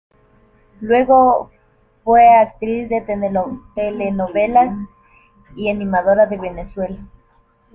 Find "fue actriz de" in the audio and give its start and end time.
2.03-3.01